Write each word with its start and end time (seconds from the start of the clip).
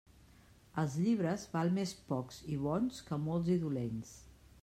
Els 0.83 0.95
llibres, 1.01 1.43
val 1.51 1.69
més 1.75 1.93
pocs 2.09 2.41
i 2.55 2.59
bons 2.65 3.05
que 3.11 3.23
molts 3.29 3.55
i 3.57 3.61
dolents. 3.67 4.17